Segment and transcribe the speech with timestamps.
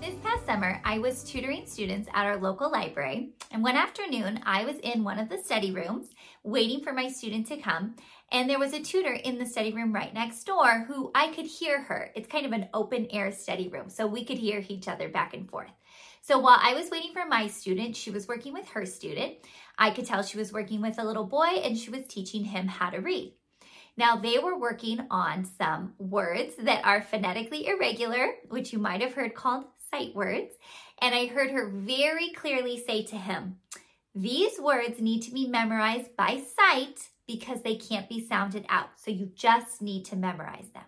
[0.00, 4.64] This past summer, I was tutoring students at our local library, and one afternoon, I
[4.64, 6.08] was in one of the study rooms
[6.42, 7.96] waiting for my student to come,
[8.32, 11.44] and there was a tutor in the study room right next door who I could
[11.44, 12.12] hear her.
[12.14, 15.34] It's kind of an open air study room, so we could hear each other back
[15.34, 15.70] and forth.
[16.22, 19.34] So while I was waiting for my student, she was working with her student.
[19.76, 22.68] I could tell she was working with a little boy and she was teaching him
[22.68, 23.34] how to read.
[23.96, 29.12] Now, they were working on some words that are phonetically irregular, which you might have
[29.12, 30.54] heard called sight words.
[31.00, 33.56] And I heard her very clearly say to him,
[34.14, 38.90] These words need to be memorized by sight because they can't be sounded out.
[38.96, 40.84] So you just need to memorize them.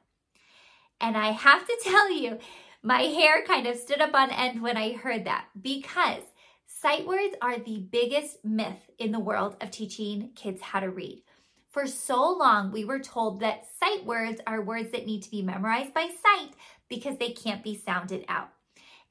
[1.00, 2.38] And I have to tell you,
[2.82, 6.22] my hair kind of stood up on end when I heard that because
[6.66, 11.22] sight words are the biggest myth in the world of teaching kids how to read.
[11.70, 15.42] For so long, we were told that sight words are words that need to be
[15.42, 16.50] memorized by sight
[16.88, 18.50] because they can't be sounded out.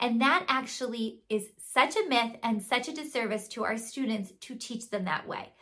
[0.02, 4.56] And that actually is such a myth and such a disservice to our students to
[4.56, 5.54] teach them that way.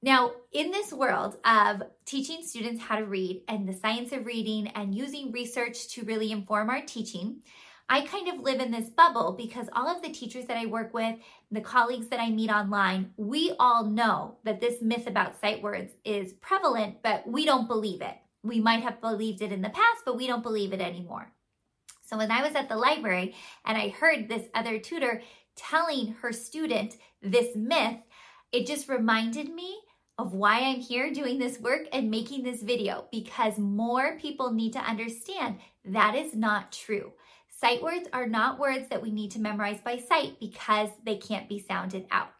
[0.00, 4.68] Now, in this world of teaching students how to read and the science of reading
[4.68, 7.42] and using research to really inform our teaching,
[7.88, 10.94] I kind of live in this bubble because all of the teachers that I work
[10.94, 11.16] with,
[11.50, 15.92] the colleagues that I meet online, we all know that this myth about sight words
[16.04, 18.14] is prevalent, but we don't believe it.
[18.44, 21.32] We might have believed it in the past, but we don't believe it anymore.
[22.08, 23.34] So when I was at the library
[23.66, 25.20] and I heard this other tutor
[25.56, 27.98] telling her student this myth,
[28.50, 29.78] it just reminded me
[30.16, 34.72] of why I'm here doing this work and making this video because more people need
[34.72, 37.12] to understand that is not true.
[37.60, 41.48] Sight words are not words that we need to memorize by sight because they can't
[41.48, 42.30] be sounded out.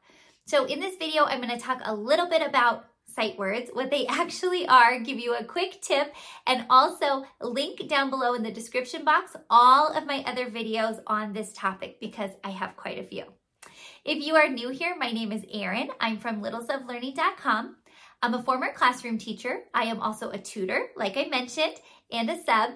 [0.47, 2.87] So in this video, I'm going to talk a little bit about
[3.19, 6.15] sight words, what they actually are, give you a quick tip,
[6.47, 11.33] and also link down below in the description box all of my other videos on
[11.33, 13.25] this topic because I have quite a few.
[14.05, 15.91] If you are new here, my name is Erin.
[16.01, 17.77] I'm from littleslovelearning.com.
[18.23, 19.63] I'm a former classroom teacher.
[19.75, 21.75] I am also a tutor, like I mentioned,
[22.13, 22.71] and a sub.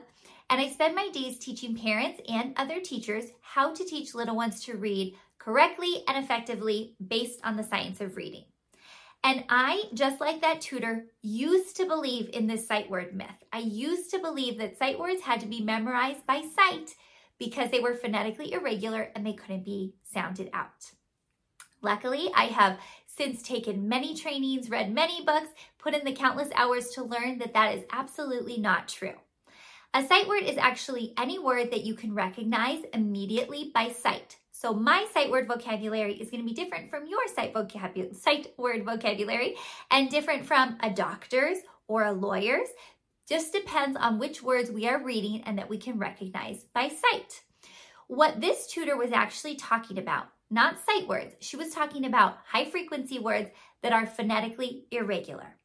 [0.50, 4.64] And I spend my days teaching parents and other teachers how to teach little ones
[4.64, 8.44] to read correctly and effectively based on the science of reading.
[9.24, 13.28] And I, just like that tutor, used to believe in this sight word myth.
[13.52, 16.94] I used to believe that sight words had to be memorized by sight
[17.38, 20.92] because they were phonetically irregular and they couldn't be sounded out.
[21.82, 26.90] Luckily, I have since taken many trainings, read many books, put in the countless hours
[26.90, 29.14] to learn that that is absolutely not true.
[29.94, 34.38] A sight word is actually any word that you can recognize immediately by sight.
[34.50, 38.54] So my sight word vocabulary is going to be different from your sight, vocabulary, sight
[38.56, 39.54] word vocabulary
[39.90, 41.58] and different from a doctor's
[41.88, 42.68] or a lawyer's.
[43.28, 47.42] Just depends on which words we are reading and that we can recognize by sight.
[48.08, 52.64] What this tutor was actually talking about, not sight words, she was talking about high
[52.64, 53.50] frequency words
[53.82, 55.56] that are phonetically irregular.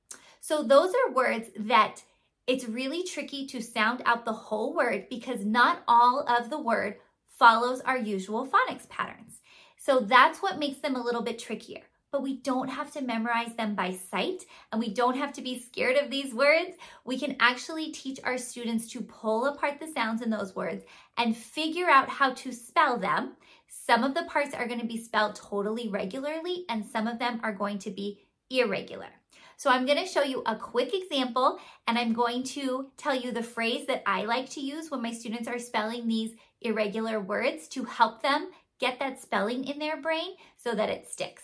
[0.42, 2.04] So those are words that
[2.48, 6.96] it's really tricky to sound out the whole word because not all of the word
[7.38, 9.42] follows our usual phonics patterns.
[9.78, 11.82] So that's what makes them a little bit trickier.
[12.10, 15.60] But we don't have to memorize them by sight and we don't have to be
[15.60, 16.72] scared of these words.
[17.04, 20.86] We can actually teach our students to pull apart the sounds in those words
[21.18, 23.34] and figure out how to spell them.
[23.68, 27.42] Some of the parts are going to be spelled totally regularly and some of them
[27.44, 29.17] are going to be irregular.
[29.58, 31.58] So I'm going to show you a quick example
[31.88, 35.12] and I'm going to tell you the phrase that I like to use when my
[35.12, 40.36] students are spelling these irregular words to help them get that spelling in their brain
[40.58, 41.44] so that it sticks.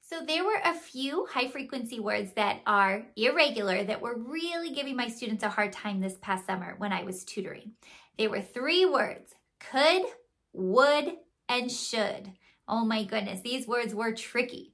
[0.00, 4.96] So there were a few high frequency words that are irregular that were really giving
[4.96, 7.72] my students a hard time this past summer when I was tutoring.
[8.18, 10.02] They were three words, could,
[10.52, 11.12] would,
[11.48, 12.32] and should.
[12.66, 14.72] Oh my goodness, these words were tricky.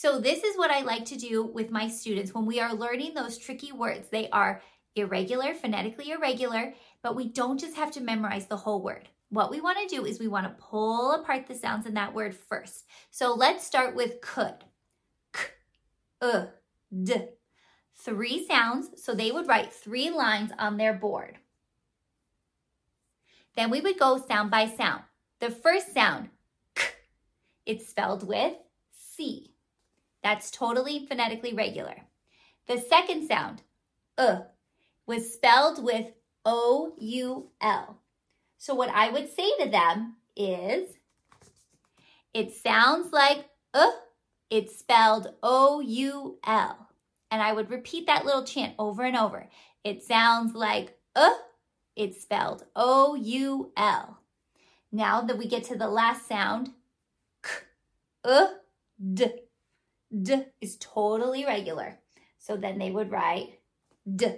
[0.00, 3.14] So, this is what I like to do with my students when we are learning
[3.14, 4.08] those tricky words.
[4.08, 4.62] They are
[4.94, 6.72] irregular, phonetically irregular,
[7.02, 9.08] but we don't just have to memorize the whole word.
[9.30, 12.14] What we want to do is we want to pull apart the sounds in that
[12.14, 12.84] word first.
[13.10, 14.54] So, let's start with could.
[15.32, 15.42] K,
[16.22, 16.46] uh,
[17.02, 17.14] d.
[17.96, 21.38] Three sounds, so they would write three lines on their board.
[23.56, 25.02] Then we would go sound by sound.
[25.40, 26.28] The first sound,
[26.76, 26.84] k,
[27.66, 28.54] it's spelled with
[28.92, 29.54] C.
[30.22, 31.96] That's totally phonetically regular.
[32.66, 33.62] The second sound,
[34.16, 34.40] uh,
[35.06, 36.06] was spelled with
[36.44, 37.98] O U L.
[38.58, 40.90] So what I would say to them is,
[42.34, 43.90] it sounds like uh,
[44.50, 46.88] it's spelled O U L.
[47.30, 49.48] And I would repeat that little chant over and over.
[49.84, 51.34] It sounds like uh,
[51.96, 54.18] it's spelled O U L.
[54.90, 56.70] Now that we get to the last sound,
[57.42, 57.50] k,
[58.24, 58.46] uh,
[59.14, 59.26] d.
[60.10, 61.98] D is totally regular.
[62.38, 63.58] So then they would write
[64.06, 64.36] D.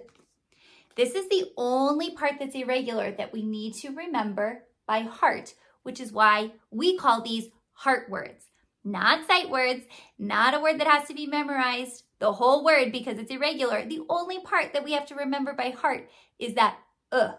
[0.96, 6.00] This is the only part that's irregular that we need to remember by heart, which
[6.00, 8.46] is why we call these heart words.
[8.84, 9.82] Not sight words,
[10.18, 13.84] not a word that has to be memorized, the whole word because it's irregular.
[13.86, 16.08] The only part that we have to remember by heart
[16.38, 16.78] is that
[17.12, 17.32] uh.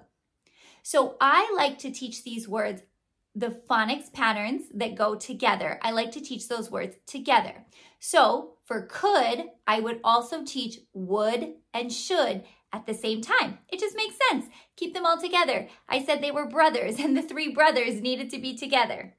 [0.83, 2.81] So I like to teach these words
[3.33, 5.79] the phonics patterns that go together.
[5.81, 7.65] I like to teach those words together.
[7.99, 12.43] So for could, I would also teach would and should
[12.73, 13.59] at the same time.
[13.69, 14.45] It just makes sense.
[14.75, 15.67] Keep them all together.
[15.87, 19.15] I said they were brothers and the three brothers needed to be together.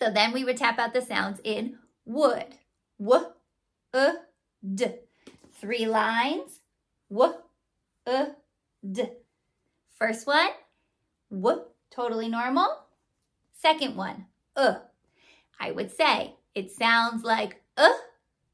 [0.00, 2.56] So then we would tap out the sounds in would.
[3.00, 3.26] W,
[3.92, 4.12] uh,
[4.74, 4.86] d.
[5.52, 6.60] Three lines.
[7.10, 7.34] W,
[8.06, 8.26] uh,
[8.90, 9.04] d.
[9.98, 10.50] First one,
[11.30, 12.83] w, totally normal.
[13.54, 14.76] Second one, uh.
[15.58, 17.92] I would say it sounds like uh.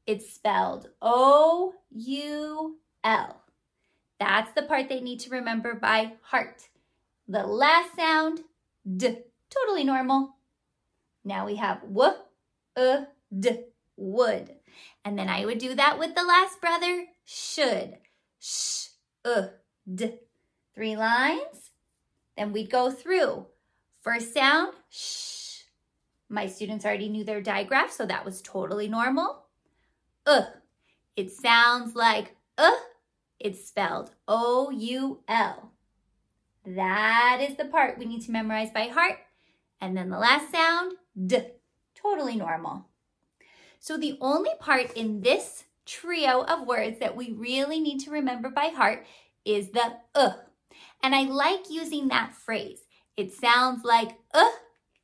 [0.07, 3.41] It's spelled O U L.
[4.19, 6.69] That's the part they need to remember by heart.
[7.27, 8.41] The last sound,
[8.85, 9.17] D.
[9.49, 10.35] Totally normal.
[11.23, 12.13] Now we have W,
[12.75, 13.01] uh,
[13.37, 13.65] D,
[13.97, 14.55] would.
[15.03, 17.97] And then I would do that with the last brother, should.
[18.39, 18.87] Sh,
[19.25, 19.47] uh,
[19.93, 20.19] d.
[20.73, 21.71] Three lines.
[22.37, 23.47] Then we'd go through.
[24.01, 25.61] First sound, shh.
[26.27, 29.43] My students already knew their digraph, so that was totally normal.
[30.25, 30.45] Uh,
[31.15, 32.71] it sounds like uh,
[33.39, 35.71] it's spelled O U L.
[36.65, 39.19] That is the part we need to memorize by heart.
[39.79, 40.93] And then the last sound,
[41.27, 41.39] D,
[41.95, 42.85] totally normal.
[43.79, 48.49] So the only part in this trio of words that we really need to remember
[48.49, 49.05] by heart
[49.43, 50.33] is the uh.
[51.03, 52.81] And I like using that phrase.
[53.21, 54.49] It sounds like uh,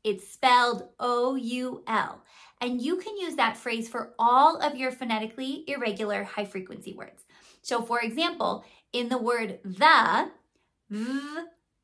[0.04, 2.24] it's spelled O U L.
[2.60, 7.25] And you can use that phrase for all of your phonetically irregular high frequency words.
[7.62, 10.31] So, for example, in the word the,
[10.90, 11.19] v,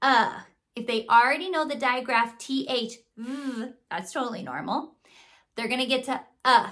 [0.01, 0.39] uh,
[0.75, 4.95] if they already know the digraph th, v, that's totally normal.
[5.55, 6.71] They're gonna get to uh.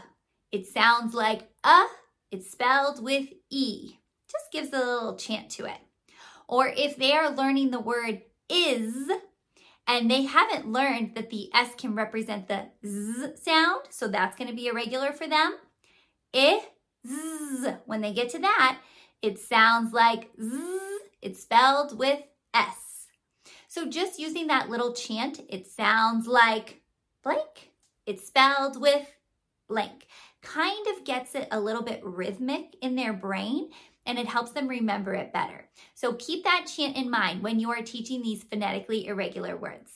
[0.52, 1.86] It sounds like uh,
[2.32, 3.94] it's spelled with e.
[4.28, 5.82] Just gives a little chant to it.
[6.48, 9.10] Or if they are learning the word is,
[9.92, 14.50] and they haven't learned that the S can represent the Z sound, so that's going
[14.50, 15.58] to be irregular for them.
[16.34, 16.62] I,
[17.06, 17.74] Z.
[17.86, 18.80] When they get to that,
[19.22, 20.80] it sounds like Z.
[21.22, 22.22] It's spelled with
[22.54, 23.08] S.
[23.68, 26.82] So just using that little chant, it sounds like
[27.22, 27.72] blank.
[28.06, 29.12] It's spelled with
[29.68, 30.08] blank.
[30.42, 33.70] Kind of gets it a little bit rhythmic in their brain
[34.06, 35.70] and it helps them remember it better.
[35.94, 39.92] So keep that chant in mind when you are teaching these phonetically irregular words.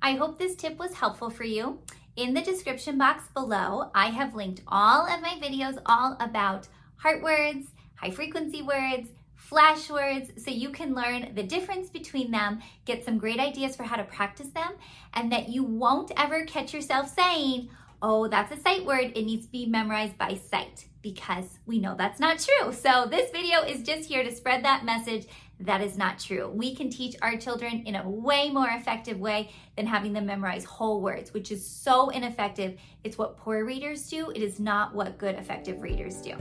[0.00, 1.80] I hope this tip was helpful for you.
[2.16, 7.22] In the description box below, I have linked all of my videos all about heart
[7.22, 13.04] words, high frequency words, flash words, so you can learn the difference between them, get
[13.04, 14.72] some great ideas for how to practice them,
[15.14, 17.68] and that you won't ever catch yourself saying,
[18.02, 21.94] oh, that's a sight word, it needs to be memorized by sight because we know
[21.96, 22.72] that's not true.
[22.72, 25.28] So this video is just here to spread that message
[25.60, 26.50] that is not true.
[26.52, 30.64] We can teach our children in a way more effective way than having them memorize
[30.64, 32.76] whole words, which is so ineffective.
[33.04, 34.30] It's what poor readers do.
[34.30, 36.34] It is not what good effective readers do.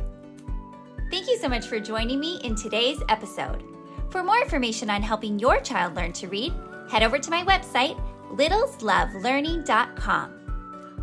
[1.11, 3.63] Thank you so much for joining me in today's episode.
[4.09, 6.51] For more information on helping your child learn to read,
[6.89, 10.31] head over to my website, littleslovelearning.com.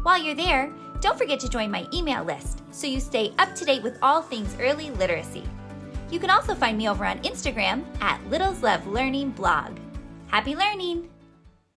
[0.02, 3.64] While you're there, don't forget to join my email list so you stay up to
[3.64, 5.42] date with all things early literacy.
[6.10, 9.76] You can also find me over on Instagram at Littles Love Learning Blog.
[10.28, 11.11] Happy learning!